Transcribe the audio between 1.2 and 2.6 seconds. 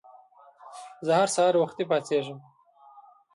سهار وختي پاڅېږم.